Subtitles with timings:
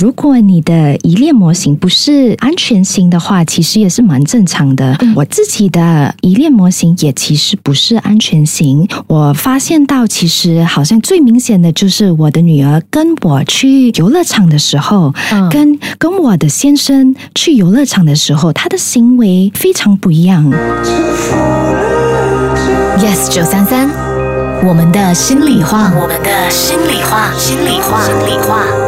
[0.00, 4.96] 如果你的依恋模型不是安全型的话，其实也是蛮正常的。
[5.16, 8.86] 我自己的依恋模型也其实不是安全型。
[9.08, 15.12] 我发现到，其实好像最明显的就是我的女儿跟我去游乐场的时候，
[15.50, 20.48] 跟跟我的先生去游乐场的时候，他的行为非常不一样。
[23.00, 23.90] Yes 九三三，
[24.64, 28.87] 我们的心里话，我们的心里话，心里话，心里话。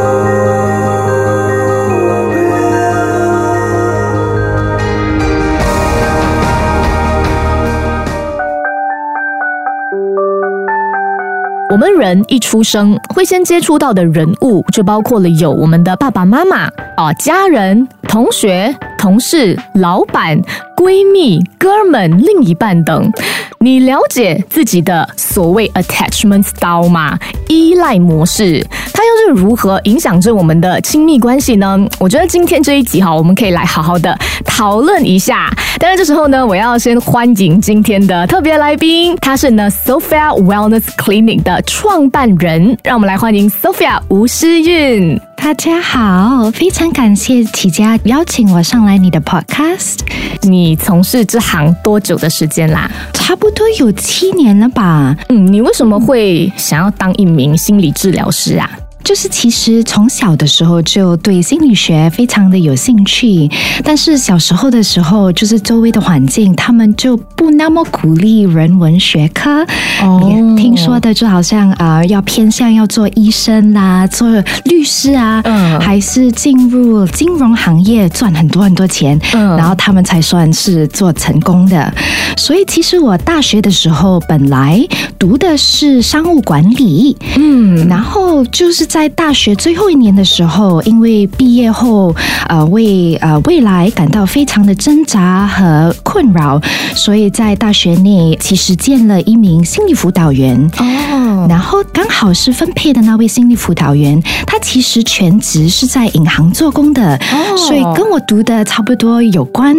[11.71, 20.37] 我们人一出生，会先接触到的人物就包括了有我们的爸爸妈妈啊、家人、同学、同事、老板。
[20.75, 23.11] 闺蜜、哥们、另一半等，
[23.59, 27.19] 你了解自己的所谓 attachment style 吗？
[27.47, 28.65] 依赖模式，
[29.11, 31.77] 又是如何影响着我们的亲密关系呢？
[31.99, 35.49] 我觉得今天这一集哈，我们可以来好好的讨论一下。
[35.79, 45.19] 当然，这时候呢，我要先欢迎今天的特别来宾，他是呢 Sophia Wellness Clinic 的创办人，让我们来欢迎 Sophia 吴诗韵。
[45.35, 49.97] 大家好，非常感谢体家邀请我上来你的 podcast。
[50.43, 52.89] 你从事这行多久的时间啦？
[53.13, 55.15] 差不多有七年了吧。
[55.29, 58.69] 嗯，你为什么会想要当一名心理治疗师啊？
[59.03, 63.49] 就是其实从小的时候就对心理学非常的有兴趣，
[63.83, 69.65] 但是小时候的时候，就是周围的环境，他们就不那么鼓励人文学科。
[70.01, 70.21] 哦，
[70.57, 74.29] 听说的就好像啊，要偏向要做医生啦，做
[74.65, 81.93] 律师啊，嗯，还是进入金融行业赚很多很多钱，嗯，然后他们才算是做成功的。
[82.37, 84.81] 所以其实我大学的时候本来
[85.19, 92.13] 读的是商务管理，嗯，然后就是在大学最后一年的时候，因为毕业后
[92.49, 96.61] 呃为呃未来感到非常的挣扎和困扰，
[96.93, 100.69] 所以在大学内其实见了一名心理辅导员。
[100.77, 107.55] 哦，然后刚好是分配的那位心理辅导员，他其实全职是在银行做工的，哦。
[107.55, 109.73] 所以跟我读的差不多有关，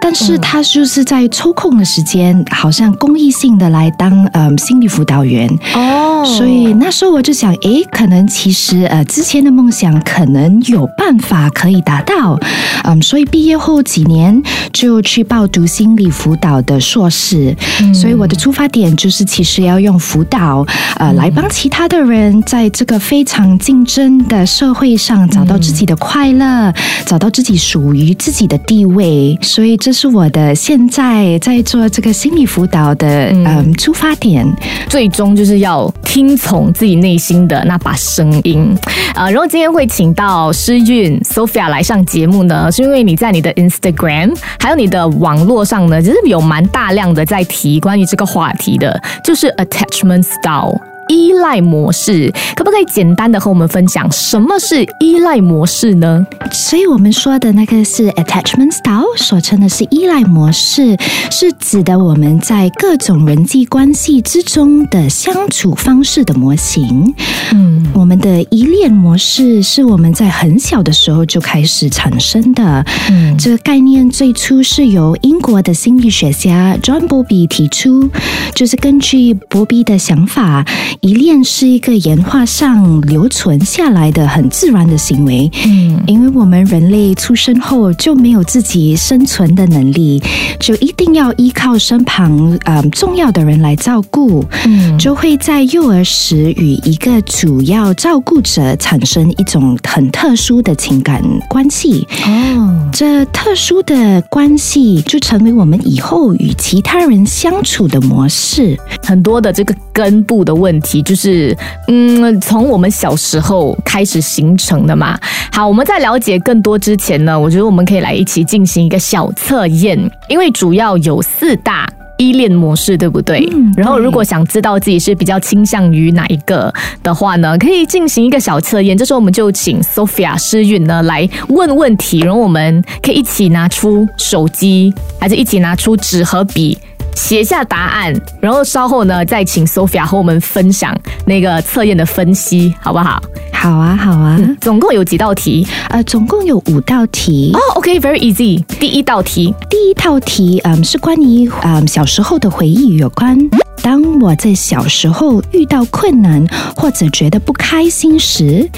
[0.00, 2.00] 但是他就是在抽空的时。
[2.02, 5.48] 间好像公益性的来当嗯心理辅导员。
[5.72, 12.38] 哦，所以那时候我就想，诶，可能其实呃之前的梦想可能有办法可以达到，
[12.84, 14.40] 嗯，所以毕业后几年
[14.72, 17.56] 就去报读心理辅导的硕士，
[17.94, 26.72] 所以我的出发点就是其实要用辅导呃来帮其他的人在这个非常竞争的社会上找到自己的快乐，
[27.06, 31.88] 找到自己属于自己的地位，所以这是我的现在在做。
[31.92, 33.72] 这个心理辅导的嗯。
[33.74, 34.46] 出发点，
[34.88, 38.76] 最终就是要听从自己内心的那把声音
[39.14, 39.30] 啊。
[39.30, 50.91] 然后今天会请到诗韵 Sophia 来上节目呢，是因为你在你的 Instagram 还有你的网络上呢，其实有蛮大量的在提关于这个话题的，就是 attachment style。
[51.08, 56.26] 依赖模式，可不可以简单的和我们分享什么是依赖模式呢？
[56.52, 60.96] 所以我们说的那个是 attachment style，所称的是依赖模式，
[61.30, 67.14] 是指的我们在各种人际关系之中的相处方式的模型。
[67.52, 72.84] 嗯，我们的依恋模式是我们在很小的时候就开始产生的。
[73.10, 78.08] 嗯，这个概念最初是由英国的心理学家 John Bowlby 提出，
[78.54, 80.64] 就是根据波比的想法。
[81.00, 90.22] 依恋是一个演化上留存下来的很自然的行为，嗯，因为我们人类出生后就没有自己生存的能力，
[90.60, 111.00] 就一定要依靠身旁呃重要的人来照顾，嗯，就会在幼儿时与一个主要照顾者产生一种很特殊的情感关系，哦，这特殊的关系就成为我们以后与其他人相处的模式，很多的这个根部的问题。
[111.02, 111.56] 就是，
[111.88, 115.18] 嗯，从我们小时候开始形成的嘛。
[115.50, 119.98] 好，我们在了解更多之前呢，我觉得我们可以来一起进行一个小测验，
[120.28, 123.48] 因为主要有四大依恋模式，对不对？
[123.76, 128.96] 然后，如果想知道自己是比较倾向于哪一个的话呢，可以进行一个小测验。
[128.96, 136.78] 这时候，我们就请 Sophia 诗韵呢来问问题，然后我们可以一起拿出手机，还是一起拿出纸和笔。
[137.14, 143.22] 写下答案，然后稍后呢，再请 Sophia 和我们分享那个测验的分析，好不好？
[143.52, 144.38] 好啊，好啊。
[144.60, 145.66] 总共有几道题？
[145.88, 147.52] 呃，总共有五道题。
[147.54, 148.62] 哦，OK，very easy。
[148.80, 153.38] 第一道题，第一道题，嗯，是关于嗯小时候的回忆有关。
[153.82, 158.68] 当我在小时候遇到困难或者觉得不开心时。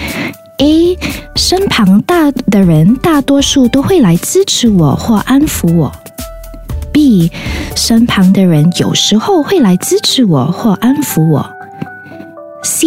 [0.59, 0.97] A
[1.35, 5.93] 身旁大的人大多数都会来支持我或安抚我。
[6.94, 7.31] B
[7.75, 11.44] 身旁的人有时候会来支持我或安抚我。
[12.62, 12.87] C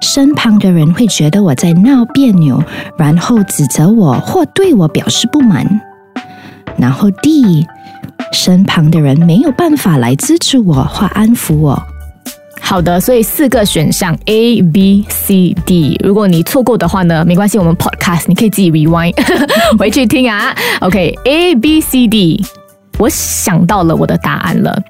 [0.00, 2.64] 身旁的人会觉得我在闹别扭，
[2.98, 5.82] 然后指责我或对我表示不满。
[6.78, 7.66] 然后 D
[8.32, 11.80] 身旁的人没有办法来支持我或安抚我。
[12.60, 16.00] 好的，所以四个选项 A、B、C、D。
[16.02, 19.14] 如果你错过的话呢，没关系，我们 Podcast 你可以自己 rewind
[19.78, 20.52] 回去听啊。
[20.80, 22.44] OK，A、B、C、D，
[22.98, 24.82] 我想到了我的答案了。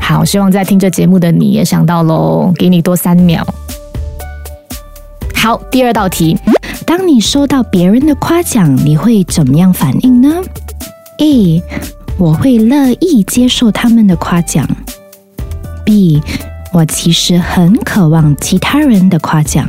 [0.00, 3.46] 好，希望在听这节目的你也想到喽，给你多三秒。
[5.34, 6.38] 好，第二道题，
[6.84, 10.40] 当你收到别人的夸奖，你会怎么样反应呢
[11.18, 11.62] ？A，
[12.18, 14.68] 我会乐意接受他们的夸奖。
[15.84, 16.22] B。
[16.72, 19.68] 我其实很渴望其他人的夸奖。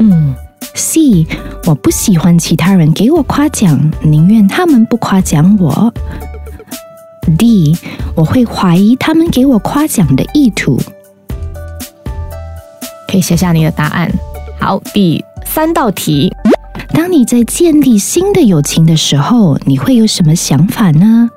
[0.00, 0.34] 嗯
[0.74, 1.24] ，C，
[1.64, 5.94] 我不喜欢其他人给我夸奖，宁愿他们不夸奖我。
[7.36, 7.76] D，
[8.14, 10.78] 我会怀疑他们给我夸奖的意图。
[13.08, 14.10] 可以写下你的答案。
[14.60, 16.32] 好，第三道题，
[16.92, 21.30] 当你在建立新的友情的时候，你会有什么想法呢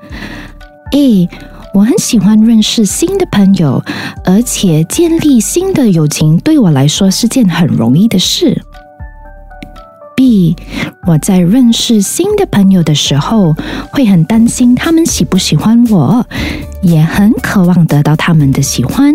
[0.93, 1.29] ？A。
[1.73, 3.83] 我很喜欢认识新的朋友，
[4.25, 8.63] 而且建立新的友情对我来说是件很容易的事。
[10.17, 10.55] B，
[11.05, 13.55] 我在认识新的朋友的时候，
[13.91, 16.25] 会很担心他们喜不喜欢我，
[16.81, 19.13] 也很渴望得到他们的喜欢。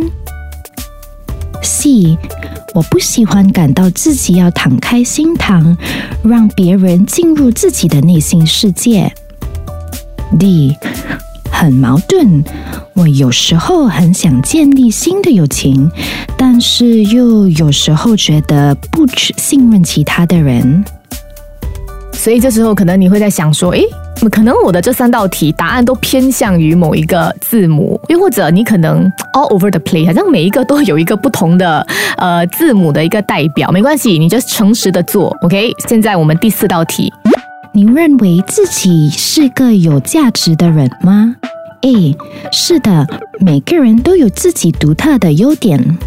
[1.60, 2.16] C，
[2.72, 5.76] 我不喜欢感到自己要敞开心膛，
[6.22, 9.12] 让别人进入自己的内心世界。
[10.38, 10.76] D。
[11.62, 12.42] 很矛盾，
[12.92, 15.88] 我有时候很想建立新的友情，
[16.36, 19.06] 但是又有时候觉得不
[19.36, 20.84] 信任其他的人，
[22.14, 23.84] 所以这时候可能你会在想说，诶，
[24.28, 31.86] 可能我的这三道题答案都偏向于某一个字母，又或者你可能 all over the place，好像每一个都有一个不同的
[32.16, 35.70] 呃字母的一个代表，没关系，你就诚实的做，OK。
[35.88, 37.12] 现在我们第四道题，
[37.72, 41.36] 你认为自己是个有价值的人吗
[41.82, 42.16] ？A
[42.50, 43.06] 是的，
[43.40, 45.98] 每个人都有自己独特的优点。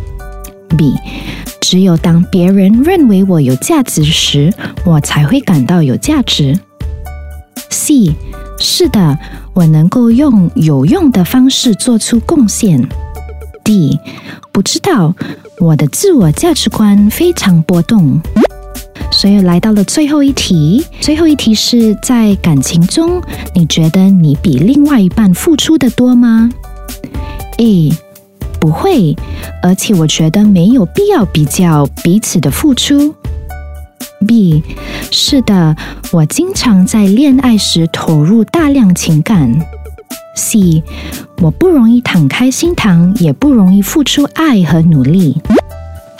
[0.77, 0.93] B
[1.61, 4.53] 只有当别人认为我有价值时，
[4.85, 6.59] 我才会感到有价值。
[7.69, 8.15] C
[8.59, 9.17] 是的，
[9.53, 12.87] 我能够用有用的方式做出贡献。
[13.63, 13.99] D
[14.51, 15.13] 不知道，
[15.59, 18.21] 我的自我价值观非常波动。
[19.15, 23.21] 所以来到了最后一题，最后一题是在感情中，
[23.55, 26.49] 你觉得你比另外一半付出的多吗
[27.57, 27.91] ？A
[28.59, 29.15] 不会，
[29.63, 33.15] 而且我觉得没有必要比较彼此的付出。
[34.27, 34.61] B
[35.11, 35.75] 是的，
[36.11, 39.57] 我经常在恋爱时投入大量情感。
[40.35, 40.83] C
[41.41, 45.41] 我不容易敞开心膛，也不容易付出爱和努力。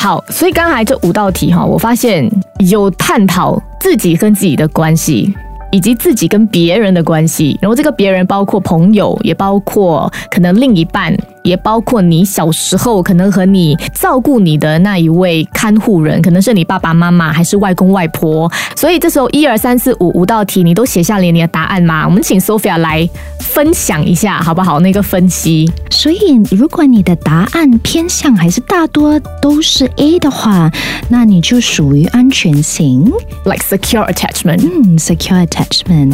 [0.05, 2.29] 好，所以刚才这五道题哈，我发现
[2.59, 5.35] 有探讨自己跟自己的关系，
[5.71, 11.11] 以及自己跟别人的关系，然后这个别人包括朋友，也包括可能另一半。
[11.45, 18.51] 也包括你小时候可能和你照顾你的那一位看护人，可能是你爸爸妈妈还是外公外婆。
[18.75, 22.03] 所以这时候一二三四五五道题你都写下了你的答案吗？
[22.05, 23.07] 我们请 Sophia 来
[23.39, 24.79] 分享一下好不好？
[24.79, 25.71] 那个分析。
[25.91, 30.71] 所以如果你的答案偏向还是大多都是 A 的话，
[31.09, 33.05] 那你就属于安全型
[33.43, 34.61] ，like secure attachment。
[34.63, 36.13] 嗯，secure attachment。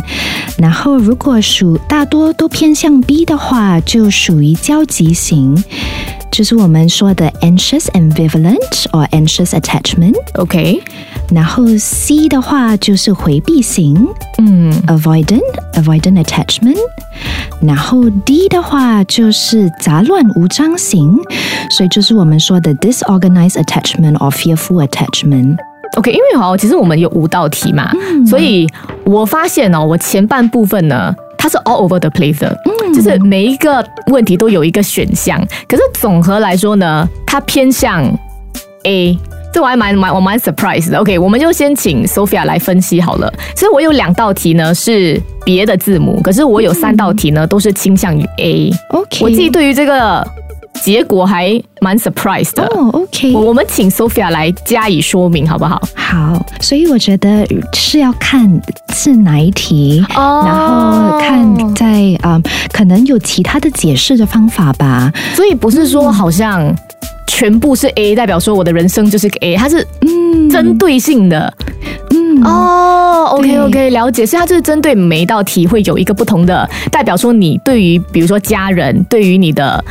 [0.58, 5.14] 然后如果属大多都偏向 B 的话，就属于交集。
[5.22, 5.64] 型
[6.32, 10.16] 就是我们说的 anxious ambivalent or anxious attachment。
[10.36, 10.82] OK，
[11.30, 14.08] 然后 C 的话就是回避型，
[14.40, 15.42] 嗯，avoidant
[15.74, 16.78] avoidant attachment。
[17.62, 21.16] 然后 D 的话就是杂乱无章型，
[21.70, 25.58] 所以就是我们说的 disorganized attachment or fearful attachment。
[25.98, 27.92] OK，因为哦，其实我们有五道题嘛，
[28.26, 28.66] 所以
[29.04, 31.14] 我发现哦，我前半部分呢。
[31.42, 32.56] 它是 all over the place 的，
[32.94, 38.04] 就是每一个问题都有一个选项，可是总和来说呢，它偏向
[38.84, 39.18] A，
[39.52, 41.00] 这我还蛮蛮我蛮 surprise 的。
[41.00, 43.34] OK，我们就先请 Sophia 来分析好了。
[43.56, 48.72] 其实我有两道题呢是别的字母，可是我有三道题呢都是倾向于 A。
[48.90, 50.24] OK，我自己对于这个。
[50.84, 55.82] 结果还蛮 surprise 的哦，OK，我们请 Sophia 来加以说明，好不好？
[55.96, 58.50] 好，所以我觉得是要看
[58.94, 62.42] 是哪一题，然后看在啊，
[62.74, 65.12] 可能有其他的解释的方法吧。
[65.36, 66.74] 所以不是说好像
[67.28, 70.10] 全部是 A，代表说我的人生就是个 A，它是嗯。
[70.34, 71.54] 嗯针对性的。
[72.10, 79.84] 嗯哦，OK OK，了解，所以它就是针对每一道题会有一个不同的代表，说你对于比如说家人，对于你的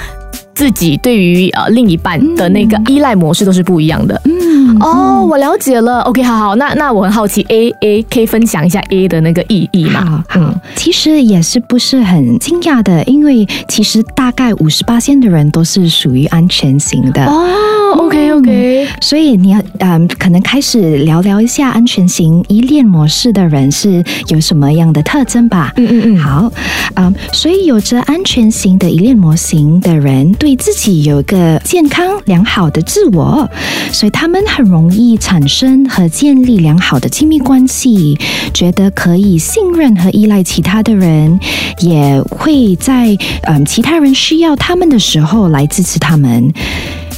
[0.55, 4.21] 自己，对于呃另一半的那个依赖模式都是不一样的。
[4.25, 4.40] 嗯
[4.81, 6.01] 哦，我了解了。
[6.03, 10.25] OK，好好，那那我很好奇，A A 可以分享一下 A 的那个意义吗？
[10.29, 17.25] 好好，其实也是不是很惊讶的，因为其实大概五十八线的人都是属于安全型的。
[17.27, 25.73] 哦，OK OK，所以你要嗯，可能开始聊聊一下安全型依恋模式的人是有什么样的特征吧。
[25.77, 26.53] 嗯嗯嗯，好，
[26.95, 33.49] 嗯，所以有着安全型的依恋模型的人，对自己有一个健康良好的自我，
[33.93, 38.19] 所以他们很容易产生和建立良好的亲密关系，
[38.53, 41.39] 觉得可以信任和依赖其他的人，
[41.81, 46.53] 也会在嗯其他人需要他们的时候来支持他们。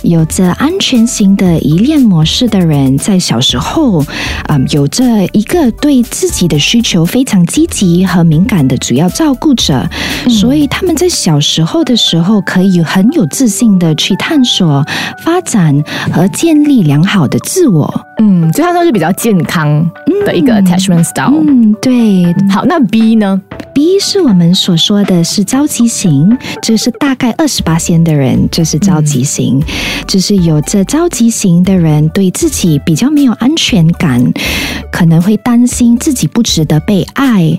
[0.03, 4.05] 有着安全型的依恋模式的人，在小时候，
[4.49, 9.89] 嗯，有着一个对自己的需求非常积极和敏感的主要照顾者，
[10.29, 14.85] 所以他们在小时候的时候，可以很有自信的去探索、
[15.25, 17.93] 发展和建立良好的自我。
[18.19, 19.85] 嗯，所以它算是比较健康
[20.25, 21.43] 的一个 attachment style。
[21.47, 22.25] 嗯，对。
[22.51, 23.41] 好，那 B 呢
[23.75, 29.61] ？B 是我们所说的是着急型，就是大概二十八线的人就是着急型，
[30.07, 34.23] 就是有着着急型的人对自己比较没有安全感，
[34.93, 37.57] 可能会担心自己不值得被爱，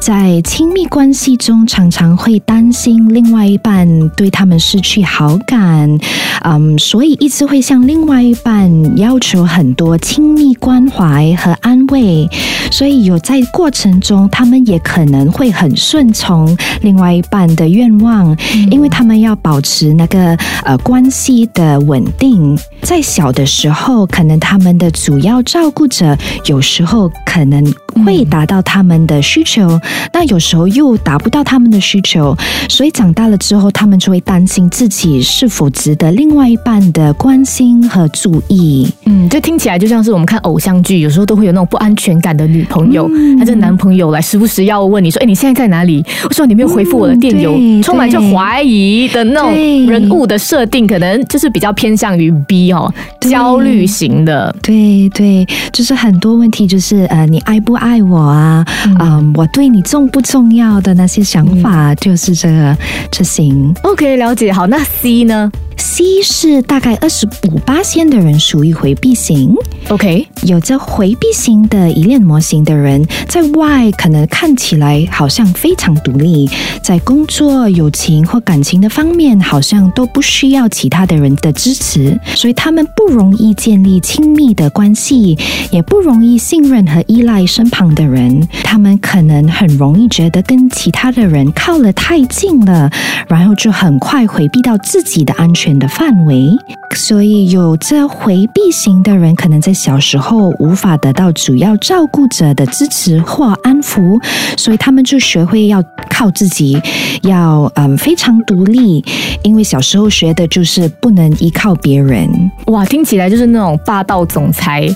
[0.00, 5.98] 在亲密关系中常常会担心另外一半对他们失去好感，
[6.44, 12.28] 嗯，所以一直会向另外一半要求很多亲密关怀和安慰，
[12.70, 18.36] 所以有在过程中他们也可能会很顺从另外一半的愿望，
[18.70, 22.58] 因为他们要保持那个呃关系的稳定。
[22.82, 27.62] 在小的时候，可能他们的主要照顾者有时候可能
[28.02, 29.78] 会达到他们的需求，
[30.10, 32.34] 那有时候又达不到他们的需求，
[32.66, 38.90] 所以长大了之后，他们就会担心自己是否值得另外一半的关心和注意。
[39.04, 43.06] 嗯，这听起来就像是我们看偶像剧，有时候都会有那种不安全感的女朋友，
[43.38, 47.54] 还是男朋友来时不时要问你说：“哎，你现在在哪里？”我说：“你没有回复我的电邮。
[47.58, 49.52] 嗯充满着怀疑的那种
[49.86, 52.90] 人物的设定，可能就是比较偏向于 B 哦，
[53.20, 54.54] 焦虑型的。
[54.62, 58.64] 对对，就是很多问题，就是呃，你爱不爱我啊？
[59.00, 62.76] 嗯、我对你重不重要的那些想法，就是这个
[63.10, 63.74] 这型。
[63.82, 64.52] OK，了解。
[64.52, 69.54] 好，那 C 呢 C 是大概二十五八仙的人属于回避型
[69.88, 76.48] ，？OK，有着回避型的依恋模型的人，在外可能看起来好像非常独立，
[76.82, 85.36] 在工作、友情或感情的方面，好像都不需要其他的人的支持，所以他们不容易建立亲密的关系，
[85.70, 88.46] 也不容易信任和依依赖身旁的人。
[88.62, 92.90] 他们可能很容易觉得跟其他的人靠了太近了，
[93.26, 96.50] 然后就很快回避到自己的安全的范围。
[96.94, 104.20] 所以有着回避型的人，可能在小时候无法得到主要照顾者的支持或安抚，
[104.56, 106.80] 所以他们就学会要靠自己，
[107.22, 109.04] 要嗯非常独立，
[109.42, 112.28] 因为小时候学的就是不能依靠别人。
[112.66, 114.88] 哇，听起来就是那种霸道总裁，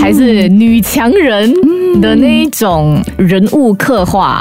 [0.00, 1.47] 还是女强人
[2.00, 4.40] 的那一种人物刻画。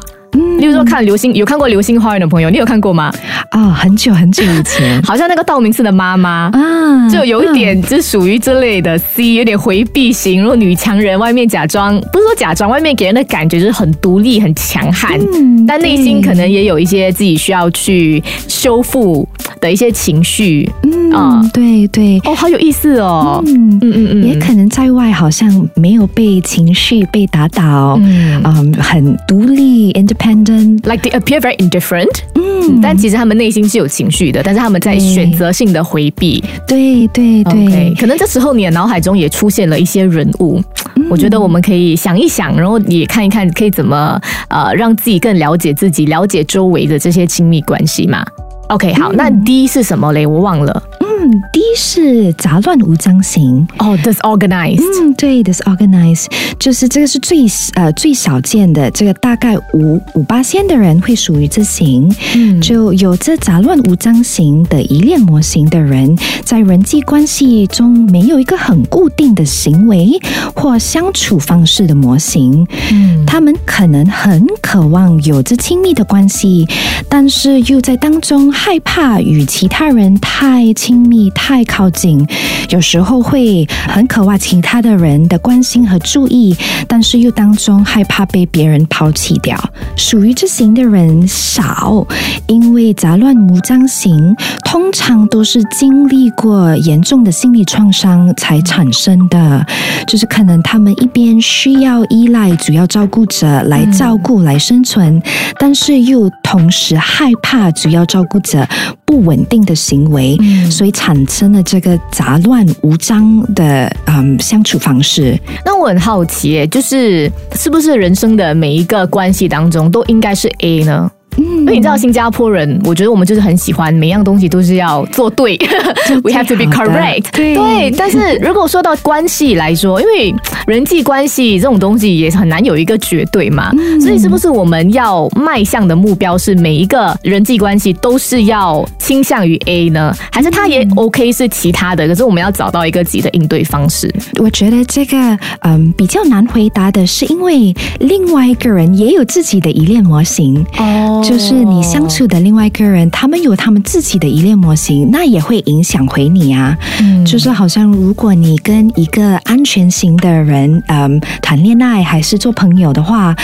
[0.59, 3.11] 例如说看流星，有看过《流星花园》的朋友，你有看过吗？
[3.51, 6.49] 啊、很久很久以前 好像那个道明寺的妈妈。
[6.53, 19.27] 啊，就有一点，就属于这类的 C，有点回避型，如果女强人，外面假装不是说假装，外面给人的感觉就是很独立、很强悍，嗯但内心可能也有一些自己需要去修复
[19.59, 20.69] 的一些情绪。
[20.83, 23.41] 嗯啊对对，哦，好有意思哦。
[23.47, 23.67] 嗯。
[23.79, 36.43] 嗯嗯嗯，也可能在外好像没有被情绪被打倒，嗯嗯，很独立 independent，like they appear very indifferent，嗯，但其实他们内心是有情绪的，但是他们在对选择性的回避。
[36.67, 40.61] 对对对可能这时候你的脑海中也出现了一些人物，
[41.09, 44.19] 我觉得我们可以想一想，然后也看一看可以怎么
[44.49, 48.25] 呃让自己更了解自己，了解周围的这些亲密关系嘛。
[48.69, 50.25] OK，好，那 D 是什么嘞？
[50.25, 50.83] 我忘了。
[50.99, 53.65] 嗯，第一是杂乱无章型。
[53.79, 56.25] 哦、d i s o r g a n i z e d 嗯，对，disorganized
[56.59, 57.45] 就是这个是最
[57.75, 62.13] 呃最少见的，这个大概五五八仙的人会属于这型。
[62.35, 70.19] 嗯就有着杂乱无章型的依恋模型的人，在人际关系中没有一个很固定的行为
[70.53, 72.67] 或相处方式的模型。
[72.91, 76.65] 嗯他们可能很渴望有着亲密的关系，
[77.09, 82.27] 但是又在当中害怕与其他人太亲密、太靠近，
[82.69, 86.53] 有时候会很渴望其他的人的关心和注意，
[86.87, 89.57] 但是又当中害怕被别人抛弃掉。
[89.95, 92.05] 属于这型的人少，
[92.47, 94.35] 因为杂乱无章型
[94.65, 99.65] 通常都是经历过严重的心理创伤才产生的，
[100.07, 105.21] 就是可能他们一边需要依赖主要照顾者来照顾、来生存，
[105.57, 108.67] 但是又同时害怕主要照顾者
[109.05, 110.37] 不稳定的行为，
[110.71, 115.37] 所以产生了这个杂乱无章的嗯相处方式。
[115.65, 121.11] 那我很好奇，就是是不是人生的每一个关系当中都应该是 A 呢？
[121.37, 125.57] 因为你知道新加坡人，我觉得我们就是很喜欢每样东西都是要做对，
[126.23, 127.25] we have to be correct。
[127.31, 130.33] 对，但是如果说到关系来说，因为
[130.65, 140.13] 人际关系这种东西也很难有一个绝对嘛，所以是不是我们要迈向的目标是每一个人际关系都是要倾向于 A 呢？
[140.31, 142.07] 还是他也 OK 是其他的？
[142.07, 144.13] 可是我们要找到一个自己的应对方式。
[144.39, 145.17] 我觉得这个
[145.61, 151.21] 嗯比较难回答的是，因为另外一个人也有自己的依恋模型哦。
[151.27, 156.77] 就是你相处的另外一个人，他们有他们自己的依恋模型，那也会影响回你啊。
[157.01, 163.35] 嗯，就是好像如果你跟一个安全型的人，嗯，谈恋爱还是做朋友的话，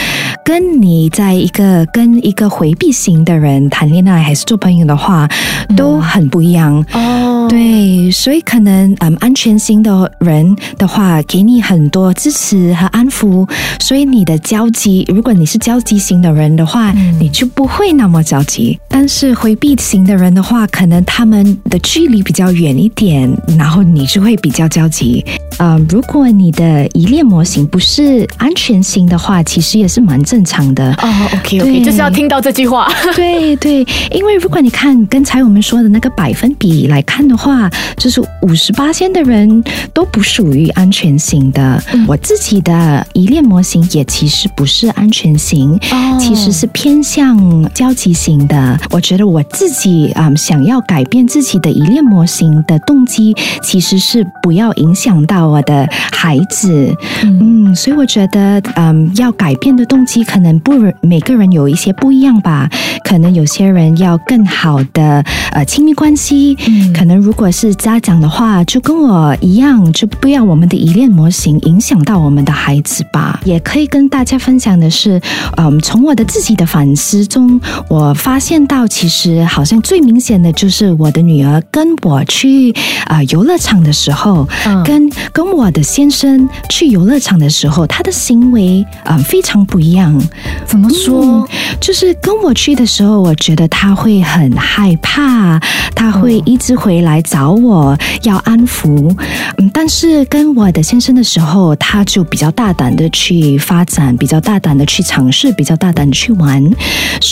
[0.42, 5.28] 跟你在一个跟一个回避型的人谈恋爱还是做朋友的话，
[5.76, 7.46] 都很不一样哦。
[7.50, 13.46] 对，所以可能嗯，安全型的人的话，给你很多支持和安抚，
[13.78, 17.73] 所以你的交集，如果你是交集型的人的话，你就不。
[17.76, 23.28] 会那么着急，但是回避型的人的话，可能他们的距离比较远一点，
[23.58, 25.24] 然后你就会比较焦急。
[25.58, 30.92] 呃，如果你的依恋模型不是安全型的话，其实也是蛮正常的。
[31.02, 32.88] 哦，OK OK，就是要听到这句话。
[33.14, 39.62] 对对，因为如果你看刚才我们说的那个百分比来看的话，就是五十八线的人
[39.92, 41.82] 都不属于安全型的。
[42.06, 45.78] 我自己的依恋模型也其实不是安全型，
[46.20, 47.36] 其实是偏向
[47.72, 48.76] 交集型的。
[48.90, 55.44] 我觉得我自己啊，想要改变自己的依恋模型的动机，其实是不要影响到。
[55.44, 60.72] 我的孩子，嗯，所以我觉得，嗯，要改变的动机可能不
[61.02, 62.68] 每个人有一些不一样吧。
[63.04, 65.22] 可能有些人要更好的
[65.52, 66.56] 呃亲密关系，
[66.96, 73.40] 可能如果是家长的话，就跟我一样，就不要我们的依恋模型影响到我们的孩子吧。
[73.44, 75.20] 也可以跟大家分享的是，
[75.58, 77.53] 嗯，从我的自己的反思中，
[77.88, 82.74] 我发现到其实好像最明显的就是我的女儿跟我去
[83.06, 84.46] 啊游乐场的时候，
[84.84, 90.20] 跟跟我的先生去游乐场的时候，他的行为啊非常不一样。
[90.66, 91.46] 怎么说？
[91.80, 95.58] 就是跟我去的时候，我觉得他会很害怕，
[95.94, 99.14] 他会一直回来找我要安抚。
[99.58, 106.62] 嗯，但是跟我的先生的时候，他就比较大胆的去发展，比较大胆的去尝试，比较大胆的去玩。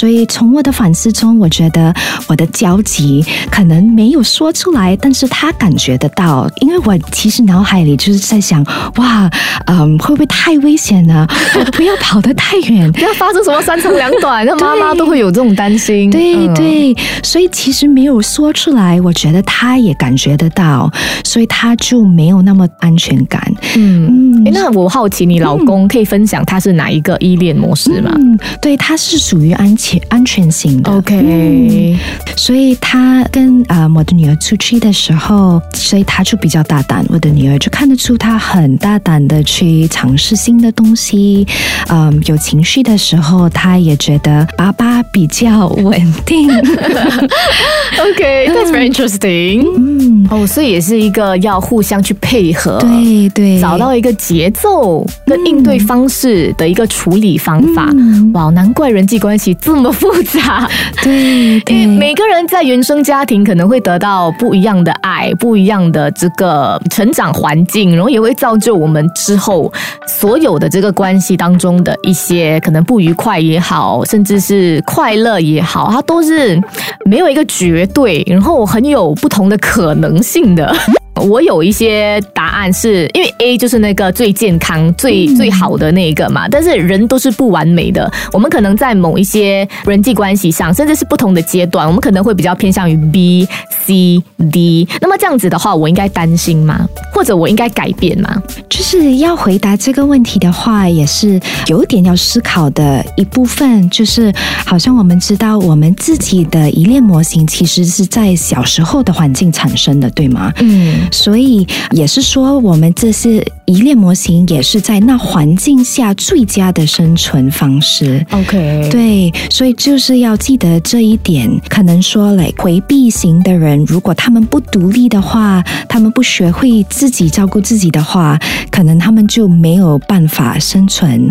[0.03, 1.95] 所以从我的反思中，我觉得
[2.27, 7.93] 我的焦急可能没有说出来，但是他感觉得到，因为我其实脑海里。
[8.03, 8.65] 就是在想，
[8.97, 9.31] 哇，
[9.67, 11.25] 嗯，会不会太危险呢？
[11.77, 16.11] 不要跑得太远，不要发生什么三长两短，那妈妈都会有这种担心。
[16.11, 20.91] 对对，所以其实没有说出来，我觉得他也感觉得到，
[21.23, 23.41] 所以他就没有那么安全感。
[23.77, 28.11] 嗯，那我好奇，你老公可以分享他是哪一个依恋模式吗？
[28.17, 30.91] 嗯，对，他是属于安全安全性的。
[30.91, 31.99] OK，
[32.37, 37.83] 所以他跟啊我的女儿出去的时候，所以他就比较大胆，我的女儿就看。
[37.83, 41.45] 看得出他很大胆的去尝试新的东西，
[41.89, 45.93] 嗯，有情绪的时候，他也觉得爸爸比较稳
[46.25, 46.49] 定。
[47.99, 49.67] OK，that's very interesting。
[49.77, 57.89] 嗯，哦，所以也是一个要互相去配合，对对，找到一个节奏跟应对方式的一个处理方法。
[58.33, 60.69] 哇，难怪人际关系这么复杂。
[61.03, 67.93] 对 对，每个人在原生家庭可能会得到不一样的爱，不一样的这个成长环境。
[67.93, 69.73] 然后也会造就我们之后
[70.07, 76.61] 所有的这个关系当中的一些可能不愉快也好，甚至是快乐也好，它都是
[77.05, 80.75] 没有一个绝对，然后很有不同的可能性的。
[81.23, 93.49] 我有一些答案是因为 A 就是那个最健康、最最好的那一个嘛，但是人都是不完美的，我们可能在某一些人际关系上，甚至是不同的阶段，我们可能会比较偏向于 B、
[93.87, 94.89] C、D。
[95.01, 96.87] 那么这样子的话，我应该担心吗？
[97.13, 98.43] 或者我应该改变吗？
[98.69, 103.89] 就是要回答这个问题的话，也是有点要思考的一部分。
[103.91, 104.33] 就是
[104.67, 110.53] 好像我们知道，我们自己的依恋模型其实是在小时候的环境产生的，对吗？
[110.59, 118.27] 嗯，所以也是说，我们这是依恋模型，也是在那环境下最佳的生存方式。
[118.31, 121.49] OK，对，所以就是要记得这一点。
[121.69, 128.39] 可能说嘞，回避型的人，如果他们不独立的话，他们不学会自己照顾自己的话，
[128.71, 131.31] 可能他们就没有办法生存。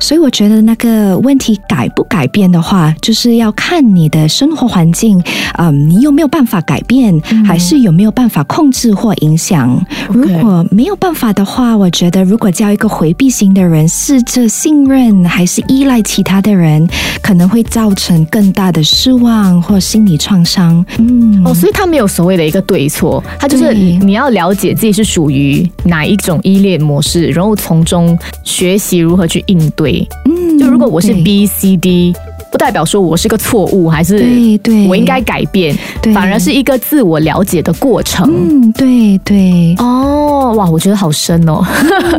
[0.00, 5.20] 所以我觉得那个问题改不改变的话，就是要看你的生活环境，
[5.58, 9.80] 嗯，你有没有办法改变，还是有没有办法控制或影响。
[10.08, 16.86] 如果没有办法的话，我觉得如果叫一个回避型的人试着信任还是依赖其他的人，
[17.22, 20.84] 可能会造成更大的失望或心理创伤。
[20.98, 30.06] 嗯，哦，所以他没有所谓的一个对错，他就是你要了解自己是属于哪一种依恋模式，然后从中学习如何去应对。
[30.24, 32.12] 嗯就如果我是 B、C、D，
[32.50, 35.76] 不代表说我是个错误，还是对对我应该改变，
[36.14, 38.26] 反而是一个自我了解的过程。
[38.28, 41.62] 嗯，对对，哦，哇，我觉得好深哦，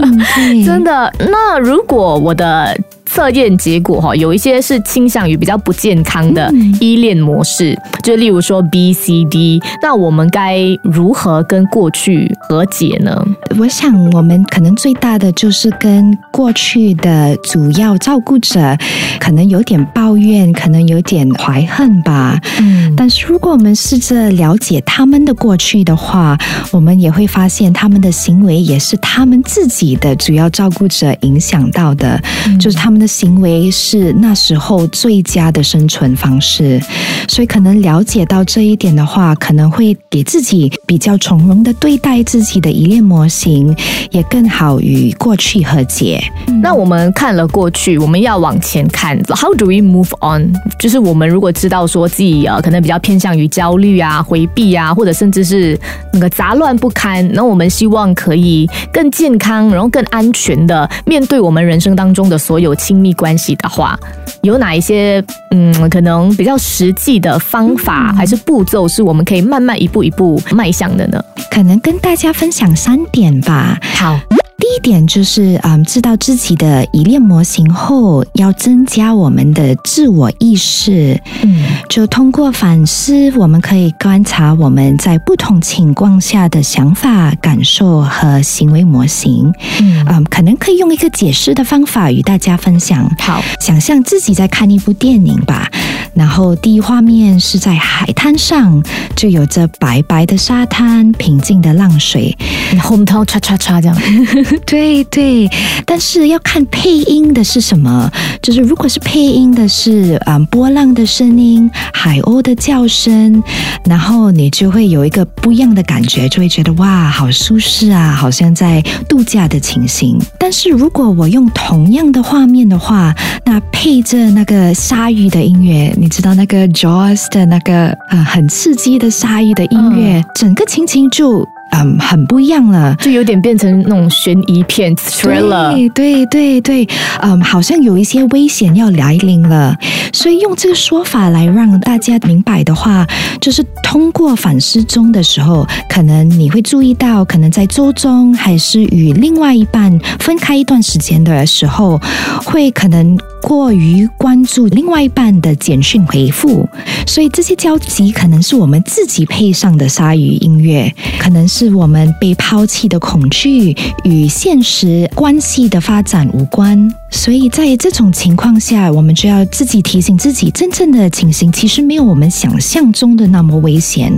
[0.02, 0.20] 嗯，
[0.66, 1.12] 真的。
[1.20, 2.78] 那如果我的
[3.12, 13.26] 测验结果哈，有一些是倾向于比较不健康的嗯依恋模式，就例如说 B、C、D，那我们该如何跟过去和解呢？
[13.58, 18.78] 我想，我们可能最大的就是跟过去的主要照顾者，
[19.20, 22.40] 可能有点抱怨，可能有点怀恨吧。
[22.60, 26.38] 嗯，但是如果我们试着了解他们的过去的话，
[26.72, 32.22] 我们也会发现他们的行为也是他们自己的主要照顾者影响到的，
[32.60, 36.80] 就是他们的行为是那时候最佳的生存方式。
[37.28, 43.74] 所以可能了解到这一点的话，可能会给自己比较从容的对待自己的依恋模型，
[44.12, 46.22] 也更好与过去和解。
[46.62, 49.18] 那我们看了过去，我们要往前看。
[49.30, 50.54] How do we move on？
[50.80, 55.80] 就是我们如果知道说自己呃可能比较偏向于焦虑啊、回避啊，或者甚至是
[56.12, 63.96] 那个杂乱不堪，那我们希望可以更健康，然后更安全的面对我们人生当中的所有亲密关系的话，
[64.42, 71.24] 有哪一些嗯可能比较实际的方法还是步骤，是我们可以慢慢一步一步迈向的呢？
[71.52, 73.78] 可能跟大家分享三点吧。
[73.94, 74.20] 好，
[74.60, 81.20] 第一点就是，嗯，知道自己的依恋模型后，要增加我们的自我意识。
[81.44, 89.52] 嗯就通过反思，我们可以观察我们在不同情况下的想法、感受和行为模型。
[89.82, 93.10] 嗯，嗯，可能可以用一个解释的方法与大家分享。
[93.20, 95.68] 好，想象自己在看一部电影吧，
[96.14, 98.84] 然后第一画面是在海滩上，
[99.16, 102.38] 就有着白白的沙滩、平静的浪水。
[102.84, 103.98] 红涛叉叉叉这样。
[104.66, 105.50] 对对，
[105.86, 108.10] 但是要看配音的是什么。
[108.42, 113.44] 就是如果是配音的是嗯波浪的声音、海鸥的叫声，
[113.86, 120.18] 然后你就会有一个不一样的感觉，就会觉得哇，好舒适啊，好像在度假的情形。
[120.40, 123.14] 但是如果我用同样的画面的话，
[123.46, 132.96] 那配着那个鲨鱼的音乐，你知道那个 Jaws 的那个呃很刺激的鲨鱼的音乐，整个情形就嗯很不一样了。
[132.96, 135.74] 就有点变成那种悬疑片 thriller。
[135.74, 136.90] 对对对对，
[137.22, 139.76] 嗯，好像有一些危险要来临了，
[140.14, 143.06] 所以用这个说法来让大家明白的话，
[143.40, 152.00] 就是通过反思中的时候，可能你会注意到，可能在周中还是与另外一半分开一段时间的时候，
[152.46, 156.68] 会可能过于关注另外一半的简讯回复，
[157.06, 166.90] 所以这些交集可能是我们自己配上的鲨鱼音乐，可能是是我们被抛弃的恐惧与现实关系的发展无关。
[167.12, 174.10] 所以在这种情况下，我们就要自己提醒自己，真正的情形其实没有我们想象中的那么危险。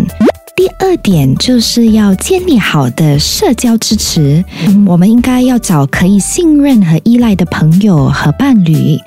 [0.55, 4.43] 第二点就是要建立好的社交支持，
[4.85, 8.97] 我们应该要找可以信任和依赖的朋友和伴侣。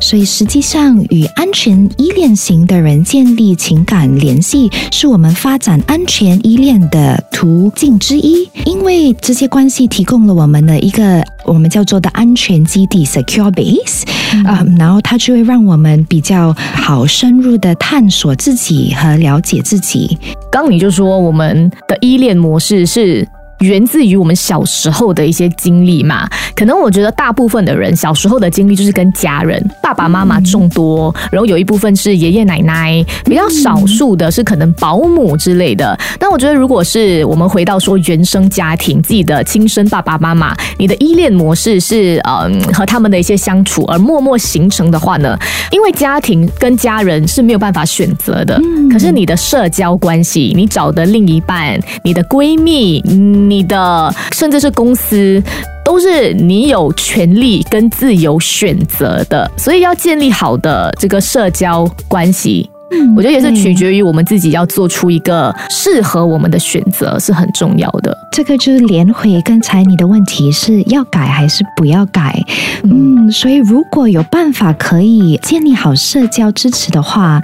[0.00, 8.48] 所以实际上与安全依恋型的人建立情感联系，是我们发展安全依恋的途径之一。
[8.64, 14.02] 因为这些关系提供了我们的一个我们叫做的安全基地 （secure base），
[14.44, 20.18] 啊、然后它就会让我们比较好深入的探索自己和了解自己。
[20.50, 23.26] 刚你就就说我们的依恋模式是。
[23.60, 35.98] 源自于我们小时候的一些经历嘛，可能我觉得大部分的人小时候的经历就是跟家人、爸爸妈妈众多，然后有一部分是爷爷奶奶，比较少数的是可能保姆之类的。
[36.18, 45.36] 但我觉得，如果是我们回到说原生家庭，自己的亲生爸爸妈妈，你的依恋模式是嗯和他们的一些相处而默默形成的话呢？
[45.70, 55.42] 因为家庭跟家人是没有办法选择的，可是你的社交关系，你找的另一半，你的闺蜜，嗯你的甚至是公司，
[55.84, 62.68] 都是你有权利跟自由选择的，所以要建立好的这个社交关系。
[63.16, 68.16] 我觉得也是取决于我们自己要做出一个适合我们的选择是很重要的。
[68.32, 72.38] 这个就是连回刚才你的问题是要改还是不要改？
[72.84, 77.42] 嗯，所以如果有办法可以建立好社交支持的话，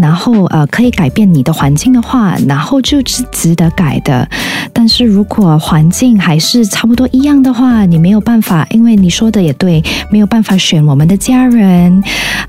[0.00, 4.28] 然后呃可以改变你的环境的话，然后就是值得改的。
[4.72, 12.02] 但是如果环境还是差不多一样的话，你没有办法，因为你说的也对，没有办法选我们的家人，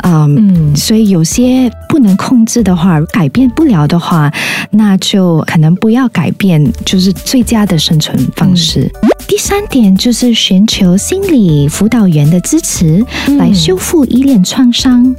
[0.04, 4.30] 嗯，所以有些不能控控制的话，改变不了的话，
[4.72, 8.92] 那就可能不要改变，就是最佳的生存方式。
[9.28, 13.04] 第三点就是寻求心理辅导员的支持，
[13.38, 15.16] 来修复依恋创伤。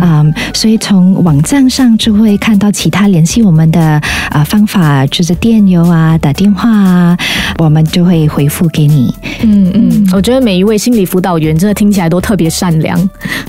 [0.01, 7.16] 嗯，所以从网站上就会看到其他联系我们的啊方法，就是电邮啊、打电话啊，
[7.59, 9.14] 我们就会回复给你。
[9.42, 12.98] 嗯嗯，我觉得每一位心理辅导员真的听起来都特别善良，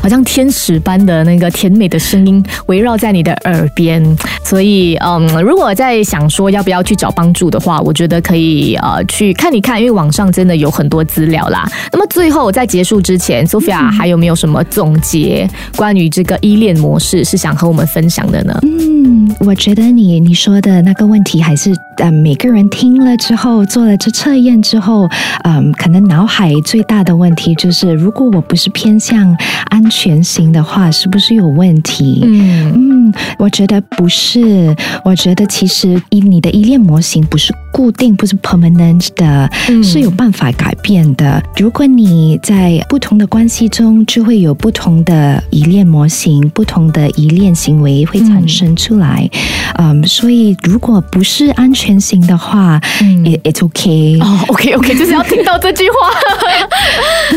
[0.02, 4.04] 好像天使般的那个甜美的声音围绕在你的耳边。
[4.44, 11.70] 所以，嗯，如果在想说要不要去找帮助的话，我觉得可以呃去看一看，因为网上真的有很多资料啦。
[11.92, 18.58] 那么最后在结束之前，Sophia 还有没有什么总结关于这个依恋模式是想和我们分享的呢？
[18.64, 25.10] 嗯，我觉得你你说的那个问题还是呃每个人听了之后做了这测验之后，
[25.44, 29.36] 嗯，可能脑海最大的问题就是，如果我不是偏向
[29.70, 32.22] 安全型的话，是不是有问题？
[32.24, 32.99] 嗯嗯，
[33.38, 39.50] 我觉得不是，我觉得其实依你的依恋模型不是固定，不是 permanent 的，
[39.84, 41.42] 是有办法改变的。
[41.58, 49.30] 如果你在不同的关系中，就会有不同的依恋模型，不同的依恋行为会产生出来。
[49.78, 52.80] 嗯，所以如果不是安全型的话，
[53.24, 54.22] 也 it's okay。
[54.22, 55.96] 哦，OK OK， 就是要听到这句话。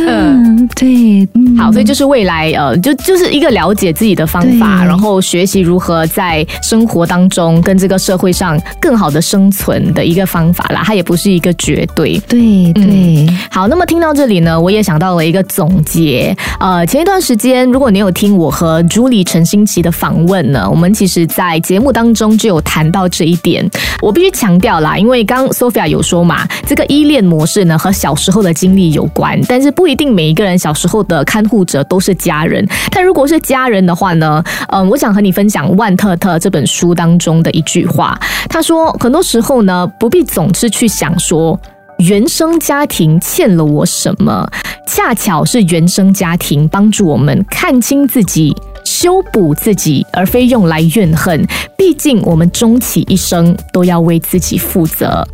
[0.06, 10.82] 嗯， 对，好，所以就是未来呃，就就是一个了解自己的方法，然后学习如何在生活当中跟这个社会上更好的生存的一个方法啦。
[10.84, 12.20] 它也不是一个绝对。
[12.28, 16.36] 对对，好，那么听到这里呢，我也想到了一个总结。
[16.58, 23.68] 呃，前一段时间，如果你有听我和朱莉陈新奇的访问呢，我们其实在节目当中就有谈到这一点。
[24.00, 32.66] 我必须强调啦，因为刚 Sophia 有说嘛，这个依恋模式呢和小时候的经历有关，但是不一定每一个人小时候的看护者都是家人。
[32.90, 38.16] 但如果是家人的话呢，嗯，我想和你分分享万特特这本书当中的一句话，
[38.48, 41.58] 他说，很多时候呢，不必总是去想说。
[41.98, 44.48] 原生家庭欠了我什么？
[44.86, 51.44] 恰巧是原生家庭帮助我们看清自己、修补自己，而非用来怨恨。
[51.76, 55.26] 毕竟我们终其一生都要为自己负责。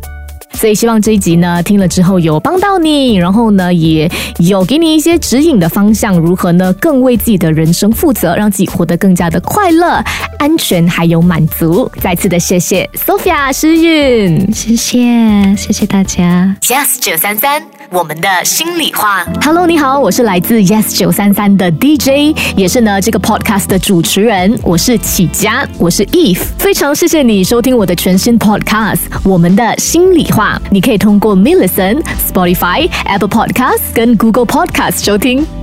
[0.53, 4.09] 所以希望这一集呢听了之后有帮到你，然后呢也
[4.39, 10.03] 有给你一些指引的方向，如何呢更为自己的人生负责，让自己活得更加的快乐、
[10.37, 11.89] 安全还有满足。
[12.01, 16.55] 再次的谢谢 Sophia 诗韵，谢谢谢谢大家。
[16.61, 17.78] Just 九三三。
[17.91, 19.25] 我们的心里话。
[19.43, 24.57] Hello，你好，我是来自 Yes 九三三的 DJ，也是呢这个 podcast 的主持人。
[24.63, 26.39] 我是启佳，我是 Eve。
[26.57, 30.61] 非常谢谢你收听我的全新 podcast《我们的心里话》。
[30.69, 35.58] 你可以通过 m i l l i c e n t Spotify、Apple Podcast 跟 Google Podcast 收听。